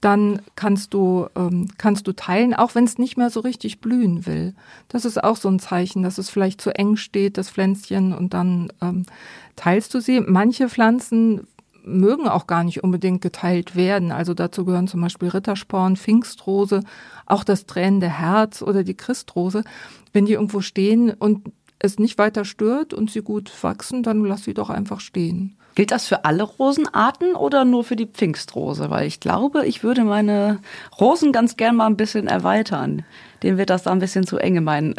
dann 0.01 0.43
kannst 0.55 0.95
du, 0.95 1.27
ähm, 1.35 1.69
kannst 1.77 2.07
du 2.07 2.13
teilen, 2.13 2.55
auch 2.55 2.75
wenn 2.75 2.85
es 2.85 2.99
nicht 2.99 3.17
mehr 3.17 3.31
so 3.31 3.41
richtig 3.41 3.81
blühen 3.81 4.27
will. 4.27 4.55
Das 4.89 5.05
ist 5.05 5.23
auch 5.23 5.37
so 5.37 5.49
ein 5.49 5.59
Zeichen, 5.59 6.03
dass 6.03 6.19
es 6.19 6.31
vielleicht 6.31 6.61
zu 6.61 6.75
eng 6.75 6.97
steht, 6.97 7.37
das 7.37 7.51
Pflänzchen, 7.51 8.15
und 8.15 8.33
dann 8.33 8.73
ähm, 8.81 9.07
teilst 9.57 9.95
du 9.95 10.01
sie. 10.01 10.21
Manche 10.21 10.69
Pflanzen 10.69 11.47
mögen 11.85 12.29
auch 12.29 12.47
gar 12.47 12.65
nicht 12.65 12.85
unbedingt 12.85 13.23
geteilt 13.23 13.75
werden. 13.75 14.13
Also 14.13 14.35
dazu 14.35 14.65
gehören 14.65 14.89
zum 14.89 15.01
Beispiel 15.01 15.29
Rittersporn, 15.29 15.97
Pfingstrose, 15.97 16.83
auch 17.27 17.45
das 17.45 17.67
tränende 17.67 18.09
Herz 18.09 18.63
oder 18.63 18.85
die 18.85 18.97
Christrose. 18.97 19.65
Wenn 20.13 20.27
die 20.27 20.35
irgendwo 20.35 20.61
stehen 20.61 21.11
und 21.11 21.51
es 21.79 21.99
nicht 21.99 22.19
weiter 22.19 22.45
stört 22.45 22.93
und 22.95 23.11
sie 23.11 23.23
gut 23.23 23.53
wachsen, 23.63 24.03
dann 24.03 24.25
lass 24.25 24.45
sie 24.45 24.55
doch 24.55 24.71
einfach 24.71 25.01
stehen. 25.01 25.57
Gilt 25.79 25.93
das 25.93 26.09
für 26.09 26.25
alle 26.25 26.43
Rosenarten 26.43 27.37
oder 27.37 27.65
nur 27.65 27.85
für 27.85 27.95
die 27.95 28.07
Pfingstrose? 28.07 28.91
Weil 28.91 29.07
ich 29.07 29.21
glaube, 29.21 29.65
ich 29.65 29.85
würde 29.85 30.03
meine 30.03 30.59
Rosen 31.01 31.31
ganz 31.31 31.57
gern 31.57 31.77
mal 31.77 31.87
ein 31.87 31.97
bisschen 31.97 32.27
erweitern. 32.27 33.05
Dem 33.45 33.59
wird 33.59 33.71
das 33.71 33.85
da 33.85 33.93
ein 33.93 34.01
bisschen 34.01 34.27
zu 34.27 34.39
eng 34.39 34.57
in 34.57 34.65
meinen 34.65 34.97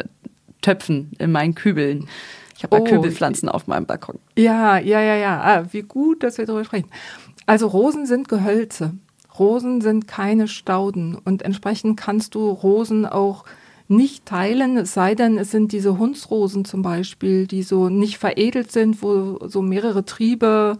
Töpfen, 0.62 1.12
in 1.18 1.32
meinen 1.32 1.54
Kübeln. 1.54 2.08
Ich 2.56 2.62
habe 2.62 2.80
oh, 2.80 2.84
Kübelpflanzen 2.84 3.50
auf 3.50 3.66
meinem 3.66 3.84
Balkon. 3.84 4.20
Ja, 4.38 4.78
ja, 4.78 5.02
ja, 5.02 5.16
ja. 5.16 5.42
Ah, 5.42 5.64
wie 5.70 5.82
gut, 5.82 6.22
dass 6.22 6.38
wir 6.38 6.46
darüber 6.46 6.64
sprechen. 6.64 6.88
Also 7.44 7.66
Rosen 7.66 8.06
sind 8.06 8.30
Gehölze. 8.30 8.94
Rosen 9.38 9.82
sind 9.82 10.08
keine 10.08 10.48
Stauden 10.48 11.14
und 11.14 11.42
entsprechend 11.42 12.00
kannst 12.00 12.34
du 12.34 12.48
Rosen 12.48 13.04
auch 13.04 13.44
nicht 13.90 14.24
teilen, 14.24 14.76
es 14.76 14.94
sei 14.94 15.14
denn, 15.14 15.36
es 15.36 15.50
sind 15.50 15.72
diese 15.72 15.98
Hundsrosen 15.98 16.64
zum 16.64 16.82
Beispiel, 16.82 17.46
die 17.46 17.62
so 17.62 17.88
nicht 17.88 18.18
veredelt 18.18 18.70
sind, 18.70 19.02
wo 19.02 19.38
so 19.46 19.62
mehrere 19.62 20.04
Triebe 20.04 20.78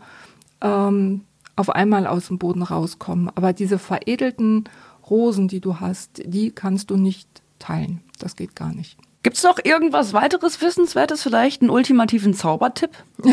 ähm, 0.60 1.22
auf 1.56 1.70
einmal 1.70 2.06
aus 2.06 2.28
dem 2.28 2.38
Boden 2.38 2.62
rauskommen. 2.62 3.30
Aber 3.34 3.52
diese 3.52 3.78
veredelten 3.78 4.64
Rosen, 5.08 5.48
die 5.48 5.60
du 5.60 5.80
hast, 5.80 6.22
die 6.24 6.52
kannst 6.52 6.90
du 6.90 6.96
nicht 6.96 7.28
teilen. 7.58 8.00
Das 8.18 8.36
geht 8.36 8.54
gar 8.54 8.72
nicht. 8.72 8.96
Gibt 9.22 9.36
es 9.36 9.42
noch 9.42 9.58
irgendwas 9.62 10.12
weiteres 10.12 10.62
Wissenswertes, 10.62 11.22
vielleicht 11.22 11.60
einen 11.60 11.70
ultimativen 11.70 12.32
Zaubertipp? 12.32 12.90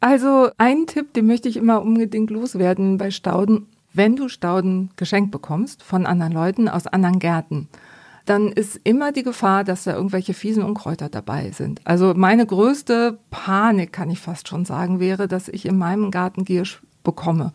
also 0.00 0.48
ein 0.56 0.86
Tipp, 0.86 1.12
den 1.12 1.26
möchte 1.26 1.48
ich 1.48 1.56
immer 1.56 1.82
unbedingt 1.82 2.30
loswerden 2.30 2.96
bei 2.96 3.10
Stauden. 3.10 3.68
Wenn 3.96 4.14
du 4.14 4.28
Stauden 4.28 4.90
geschenkt 4.96 5.30
bekommst 5.30 5.82
von 5.82 6.04
anderen 6.04 6.34
Leuten 6.34 6.68
aus 6.68 6.86
anderen 6.86 7.18
Gärten, 7.18 7.68
dann 8.26 8.52
ist 8.52 8.78
immer 8.84 9.10
die 9.10 9.22
Gefahr, 9.22 9.64
dass 9.64 9.84
da 9.84 9.94
irgendwelche 9.94 10.34
fiesen 10.34 10.62
Unkräuter 10.62 11.08
dabei 11.08 11.50
sind. 11.52 11.80
Also 11.84 12.12
meine 12.14 12.44
größte 12.44 13.18
Panik, 13.30 13.94
kann 13.94 14.10
ich 14.10 14.18
fast 14.18 14.48
schon 14.48 14.66
sagen, 14.66 15.00
wäre, 15.00 15.28
dass 15.28 15.48
ich 15.48 15.64
in 15.64 15.78
meinem 15.78 16.10
Garten 16.10 16.44
Giersch 16.44 16.82
bekomme. 17.04 17.54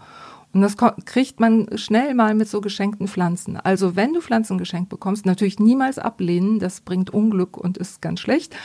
Und 0.52 0.62
das 0.62 0.78
kriegt 1.06 1.40
man 1.40 1.68
schnell 1.76 2.16
mal 2.16 2.34
mit 2.34 2.50
so 2.50 2.60
geschenkten 2.60 3.08
Pflanzen. 3.08 3.58
Also 3.58 3.96
wenn 3.96 4.14
du 4.14 4.22
Pflanzen 4.22 4.58
geschenkt 4.58 4.90
bekommst, 4.90 5.28
natürlich 5.28 5.60
niemals 5.60 6.00
ablehnen, 6.00 6.58
das 6.58 6.82
bringt 6.82 7.12
Unglück 7.12 7.56
und 7.56 7.78
ist 7.78 8.02
ganz 8.02 8.20
schlecht. 8.20 8.56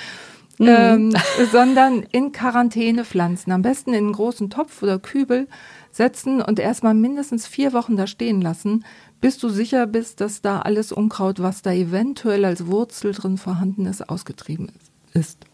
Mhm. 0.59 0.67
Ähm, 0.69 1.15
sondern 1.53 2.03
in 2.13 2.33
Quarantäne 2.33 3.05
pflanzen. 3.05 3.53
Am 3.53 3.61
besten 3.61 3.91
in 3.91 4.05
einen 4.05 4.13
großen 4.13 4.49
Topf 4.49 4.83
oder 4.83 4.99
Kübel 4.99 5.49
setzen 5.97 6.43
und 6.43 6.59
erstmal 6.59 6.95
mindestens 6.95 7.47
vier 7.47 7.73
Wochen 7.73 7.97
da 7.97 8.07
stehen 8.07 8.41
lassen, 8.41 8.85
bis 9.21 9.39
du 9.39 9.49
sicher 9.49 9.87
bist, 9.87 10.21
dass 10.21 10.43
da 10.43 10.61
alles 10.61 10.93
Unkraut, 10.93 11.41
was 11.41 11.63
da 11.63 11.73
eventuell 11.73 12.45
als 12.45 12.67
Wurzel 12.67 13.13
drin 13.13 13.39
vorhanden 13.39 13.87
ist, 13.87 14.09
ausgetrieben 14.09 14.71
ist. 15.15 15.47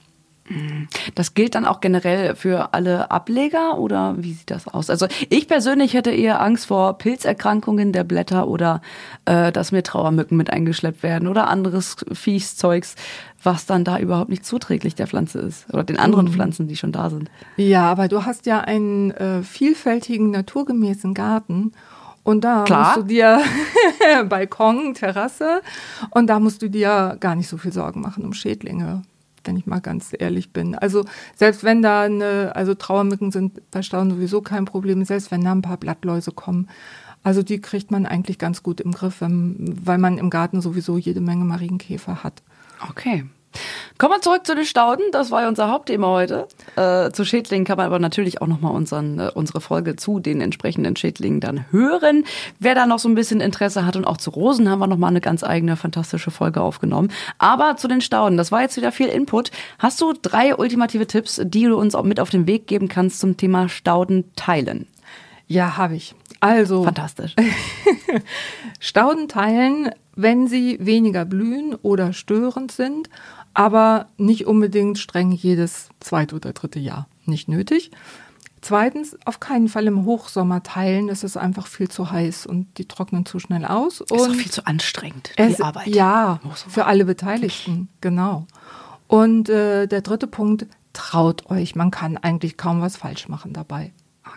Das 1.15 1.35
gilt 1.35 1.55
dann 1.55 1.65
auch 1.65 1.81
generell 1.81 2.35
für 2.35 2.75
alle 2.75 3.11
Ableger 3.11 3.79
oder 3.79 4.17
wie 4.19 4.33
sieht 4.33 4.51
das 4.51 4.67
aus? 4.67 4.91
Also 4.91 5.07
ich 5.29 5.47
persönlich 5.47 5.95
hätte 5.95 6.11
eher 6.11 6.41
Angst 6.41 6.67
vor 6.67 6.99
Pilzerkrankungen 6.99 7.93
der 7.93 8.05
Blätter 8.05 8.49
oder 8.49 8.83
äh, 9.25 9.53
dass 9.53 9.73
mir 9.73 9.83
Trauermücken 9.83 10.37
mit 10.37 10.51
eingeschleppt 10.51 11.03
werden 11.03 11.29
oder 11.29 11.49
anderes 11.49 11.97
Viechszeugs, 12.13 12.97
was 13.43 13.67
dann 13.67 13.85
da 13.85 13.99
überhaupt 13.99 14.31
nicht 14.31 14.45
zuträglich 14.45 14.95
der 14.95 15.07
Pflanze 15.07 15.39
ist 15.39 15.73
oder 15.73 15.85
den 15.85 15.99
anderen 15.99 16.27
mhm. 16.27 16.33
Pflanzen, 16.33 16.67
die 16.67 16.77
schon 16.77 16.93
da 16.93 17.09
sind. 17.09 17.31
Ja, 17.57 17.91
aber 17.91 18.09
du 18.09 18.25
hast 18.25 18.47
ja 18.47 18.61
einen 18.61 19.13
äh, 19.13 19.43
vielfältigen, 19.43 20.31
naturgemäßen 20.31 21.15
Garten 21.15 21.73
und 22.25 22.43
da 22.43 22.65
Klar. 22.65 22.85
musst 22.85 22.97
du 22.97 23.03
dir 23.03 23.41
Balkon, 24.29 24.95
Terrasse 24.95 25.63
und 26.11 26.27
da 26.27 26.41
musst 26.41 26.63
du 26.63 26.69
dir 26.69 27.17
gar 27.21 27.37
nicht 27.37 27.49
so 27.49 27.59
viel 27.59 27.73
Sorgen 27.73 28.01
machen 28.01 28.25
um 28.25 28.33
Schädlinge 28.33 29.03
wenn 29.45 29.57
ich 29.57 29.67
mal 29.67 29.81
ganz 29.81 30.11
ehrlich 30.19 30.53
bin. 30.53 30.75
Also 30.75 31.05
selbst 31.37 31.65
wenn 31.65 31.83
da 31.83 32.03
eine, 32.03 32.55
also 32.55 32.75
Trauermücken 32.75 33.31
sind 33.31 33.71
bei 33.71 33.83
Stauden 33.83 34.11
sowieso 34.11 34.43
kein 34.43 34.65
Problem, 34.65 35.05
selbst 35.05 35.31
wenn 35.31 35.45
da 35.45 35.53
ein 35.53 35.63
paar 35.63 35.77
Blattläuse 35.77 36.33
kommen. 36.33 36.69
Also 37.23 37.43
die 37.43 37.61
kriegt 37.61 37.91
man 37.91 38.07
eigentlich 38.07 38.39
ganz 38.39 38.63
gut 38.63 38.81
im 38.81 38.93
Griff, 38.93 39.21
weil 39.21 39.99
man 39.99 40.19
im 40.19 40.31
Garten 40.31 40.61
sowieso 40.61 40.99
jede 40.99 41.21
Menge 41.21 41.45
Marienkäfer 41.45 42.25
hat. 42.25 42.43
Okay. 42.89 43.25
Kommen 43.99 44.15
wir 44.15 44.21
zurück 44.21 44.47
zu 44.47 44.55
den 44.55 44.65
Stauden. 44.65 45.05
Das 45.13 45.31
war 45.31 45.43
ja 45.43 45.49
unser 45.49 45.71
Hauptthema 45.71 46.09
heute. 46.09 46.49
Äh, 46.77 47.11
zu 47.11 47.25
Schädlingen 47.25 47.65
kann 47.65 47.77
man 47.77 47.87
aber 47.87 47.99
natürlich 47.99 48.43
auch 48.43 48.47
nochmal 48.47 48.73
äh, 48.73 49.31
unsere 49.35 49.61
Folge 49.61 49.97
zu 49.97 50.21
den 50.21 50.41
entsprechenden 50.41 50.97
Schädlingen 50.97 51.41
dann 51.41 51.65
hören. 51.71 52.25
Wer 52.59 52.75
da 52.75 52.87
noch 52.87 52.99
so 52.99 53.09
ein 53.09 53.15
bisschen 53.15 53.41
Interesse 53.41 53.87
hat 53.87 53.97
und 53.97 54.07
auch 54.07 54.17
zu 54.17 54.31
Rosen 54.31 54.69
haben 54.69 54.79
wir 54.79 54.87
nochmal 54.87 55.11
eine 55.11 55.21
ganz 55.21 55.45
eigene 55.45 55.77
fantastische 55.77 56.31
Folge 56.31 56.61
aufgenommen. 56.61 57.13
Aber 57.39 57.77
zu 57.77 57.89
den 57.89 58.01
Stauden, 58.01 58.37
das 58.37 58.53
war 58.53 58.63
jetzt 58.63 58.77
wieder 58.77 58.93
viel 58.93 59.09
Input. 59.09 59.51
Hast 59.79 60.01
du 60.01 60.13
drei 60.21 60.57
ultimative 60.57 61.07
Tipps, 61.07 61.41
die 61.45 61.65
du 61.65 61.77
uns 61.77 61.95
auch 61.95 62.05
mit 62.05 62.21
auf 62.21 62.31
den 62.31 62.47
Weg 62.47 62.67
geben 62.67 62.89
kannst 62.89 63.21
zum 63.21 63.37
Thema 63.37 63.69
Stauden 63.69 64.25
teilen? 64.37 64.87
Ja, 65.47 65.77
habe 65.77 65.97
ich. 65.97 66.15
Also. 66.41 66.83
Fantastisch. 66.83 67.37
Stauden 68.81 69.29
teilen, 69.29 69.91
wenn 70.15 70.47
sie 70.47 70.79
weniger 70.81 71.25
blühen 71.25 71.75
oder 71.75 72.13
störend 72.13 72.73
sind 72.73 73.09
aber 73.55 74.07
nicht 74.17 74.47
unbedingt 74.47 74.99
streng 74.99 75.33
jedes 75.33 75.89
zweite 76.01 76.37
oder 76.37 76.53
dritte 76.53 76.79
Jahr. 76.79 77.09
Nicht 77.27 77.49
nötig. 77.49 77.91
Zweitens, 78.61 79.17
auf 79.25 79.41
keinen 79.41 79.69
Fall 79.69 79.87
im 79.89 80.05
Hochsommer 80.05 80.63
teilen. 80.63 81.09
Es 81.09 81.25
ist 81.25 81.37
einfach 81.37 81.67
viel 81.67 81.89
zu 81.89 82.11
heiß 82.11 82.47
und 82.47 82.79
die 82.79 82.87
trocknen 82.87 83.27
zu 83.27 83.41
schnell 83.41 83.65
aus. 83.65 84.01
Und 84.01 84.13
ist 84.13 84.29
auch 84.29 84.35
viel 84.35 84.51
zu 84.51 84.67
anstrengend, 84.67 85.33
es, 85.37 85.57
die 85.57 85.63
Arbeit. 85.63 85.89
Ja, 85.89 86.41
für 86.69 86.87
alle 86.87 87.05
Beteiligten, 87.05 87.89
genau. 88.01 88.47
Und 89.09 89.49
äh, 89.49 89.89
der 89.89 90.01
dritte 90.01 90.29
Punkt, 90.29 90.67
traut 90.93 91.51
euch. 91.51 91.75
Man 91.75 91.91
kann 91.91 92.17
eigentlich 92.17 92.57
kaum 92.57 92.81
was 92.81 92.97
falsch 92.97 93.29
machen 93.29 93.53
dabei. 93.53 93.93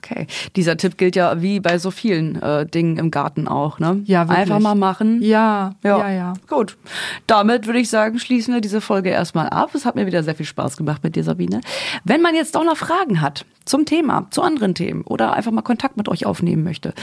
Okay. 0.05 0.27
Dieser 0.55 0.77
Tipp 0.77 0.97
gilt 0.97 1.15
ja 1.15 1.41
wie 1.41 1.59
bei 1.59 1.79
so 1.79 1.89
vielen 1.89 2.41
äh, 2.41 2.65
Dingen 2.67 2.97
im 2.97 3.09
Garten 3.09 3.47
auch, 3.47 3.79
ne? 3.79 4.01
Ja, 4.05 4.27
wirklich. 4.27 4.37
Einfach 4.37 4.59
mal 4.59 4.75
machen. 4.75 5.21
Ja, 5.23 5.73
ja, 5.83 5.97
ja, 5.97 6.09
ja. 6.11 6.33
Gut. 6.47 6.77
Damit 7.25 7.65
würde 7.65 7.79
ich 7.79 7.89
sagen, 7.89 8.19
schließen 8.19 8.53
wir 8.53 8.61
diese 8.61 8.81
Folge 8.81 9.09
erstmal 9.09 9.49
ab. 9.49 9.73
Es 9.73 9.83
hat 9.83 9.95
mir 9.95 10.05
wieder 10.05 10.21
sehr 10.21 10.35
viel 10.35 10.45
Spaß 10.45 10.77
gemacht 10.77 11.03
mit 11.03 11.15
dir, 11.15 11.23
Sabine. 11.23 11.61
Wenn 12.03 12.21
man 12.21 12.35
jetzt 12.35 12.55
auch 12.55 12.63
noch 12.63 12.77
Fragen 12.77 13.19
hat 13.21 13.45
zum 13.65 13.85
Thema, 13.85 14.27
zu 14.29 14.43
anderen 14.43 14.75
Themen 14.75 15.01
oder 15.01 15.33
einfach 15.33 15.51
mal 15.51 15.63
Kontakt 15.63 15.97
mit 15.97 16.07
euch 16.07 16.27
aufnehmen 16.27 16.63
möchte, 16.63 16.93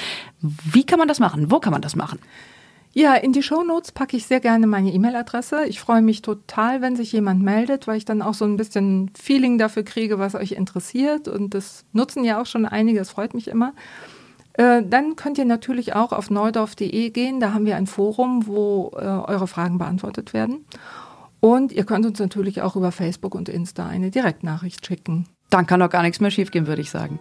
wie 0.40 0.84
kann 0.84 1.00
man 1.00 1.08
das 1.08 1.18
machen? 1.18 1.50
Wo 1.50 1.58
kann 1.58 1.72
man 1.72 1.82
das 1.82 1.96
machen? 1.96 2.20
Ja, 2.94 3.14
in 3.14 3.32
die 3.32 3.42
Shownotes 3.42 3.92
packe 3.92 4.16
ich 4.16 4.26
sehr 4.26 4.40
gerne 4.40 4.66
meine 4.66 4.92
E-Mail-Adresse. 4.92 5.64
Ich 5.66 5.80
freue 5.80 6.02
mich 6.02 6.20
total, 6.20 6.82
wenn 6.82 6.94
sich 6.94 7.10
jemand 7.12 7.42
meldet, 7.42 7.86
weil 7.86 7.96
ich 7.96 8.04
dann 8.04 8.20
auch 8.20 8.34
so 8.34 8.44
ein 8.44 8.58
bisschen 8.58 9.10
Feeling 9.18 9.56
dafür 9.56 9.82
kriege, 9.82 10.18
was 10.18 10.34
euch 10.34 10.52
interessiert. 10.52 11.26
Und 11.26 11.54
das 11.54 11.86
nutzen 11.92 12.22
ja 12.22 12.40
auch 12.40 12.46
schon 12.46 12.66
einige, 12.66 12.98
das 12.98 13.10
freut 13.10 13.32
mich 13.32 13.48
immer. 13.48 13.72
Äh, 14.54 14.82
dann 14.86 15.16
könnt 15.16 15.38
ihr 15.38 15.46
natürlich 15.46 15.94
auch 15.94 16.12
auf 16.12 16.30
neudorf.de 16.30 17.10
gehen. 17.10 17.40
Da 17.40 17.54
haben 17.54 17.64
wir 17.64 17.76
ein 17.76 17.86
Forum, 17.86 18.46
wo 18.46 18.92
äh, 18.94 19.04
eure 19.04 19.46
Fragen 19.46 19.78
beantwortet 19.78 20.34
werden. 20.34 20.66
Und 21.40 21.72
ihr 21.72 21.84
könnt 21.84 22.04
uns 22.04 22.18
natürlich 22.18 22.60
auch 22.60 22.76
über 22.76 22.92
Facebook 22.92 23.34
und 23.34 23.48
Insta 23.48 23.86
eine 23.86 24.10
Direktnachricht 24.10 24.86
schicken. 24.86 25.26
Dann 25.48 25.66
kann 25.66 25.80
doch 25.80 25.90
gar 25.90 26.02
nichts 26.02 26.20
mehr 26.20 26.30
schiefgehen, 26.30 26.66
würde 26.66 26.82
ich 26.82 26.90
sagen. 26.90 27.18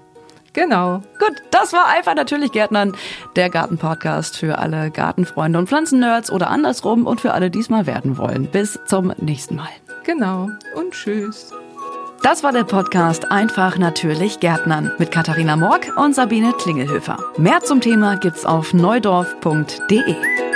Genau. 0.54 1.02
Gut, 1.20 1.42
das 1.52 1.72
war 1.72 1.88
einfach 1.88 2.16
natürlich 2.16 2.52
Gärtnern, 2.52 2.94
der 3.36 3.50
Gartenpodcast 3.50 4.38
für 4.38 4.58
alle 4.58 4.92
Gartenfreunde 4.92 5.60
und 5.60 5.68
Pflanzennerds 5.68 6.32
oder 6.32 6.50
andersrum 6.50 7.08
und 7.08 7.22
für 7.22 7.34
alle, 7.34 7.50
die 7.50 7.60
es 7.60 7.70
mal 7.70 7.86
werden 7.86 8.18
wollen. 8.18 8.48
Bis 8.48 8.80
zum 8.86 9.14
nächsten 9.18 9.56
Mal. 9.56 9.70
Genau. 10.04 10.50
Und 10.76 10.92
tschüss. 10.92 11.54
Das 12.22 12.44
war 12.44 12.52
der 12.52 12.66
Podcast 12.66 13.32
Einfach 13.32 13.78
natürlich 13.80 14.40
Gärtnern 14.40 14.92
mit 15.00 15.10
Katharina 15.12 15.56
Morg 15.56 15.92
und 15.98 16.14
Sabine 16.14 16.54
Klingelhöfer. 16.54 17.18
Mehr 17.38 17.62
zum 17.62 17.82
Thema 17.82 18.16
gibt's 18.18 18.46
auf 18.46 18.74
neudorf.de. 18.74 20.51